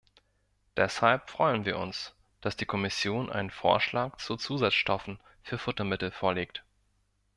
Deshalb 0.77 1.29
freuen 1.29 1.63
wir 1.63 1.77
uns, 1.77 2.15
dass 2.39 2.57
die 2.57 2.65
Kommission 2.65 3.29
einen 3.31 3.51
Vorschlag 3.51 4.17
zu 4.17 4.35
Zusatzstoffen 4.35 5.19
für 5.43 5.59
Futtermittel 5.59 6.09
vorlegt. 6.09 6.63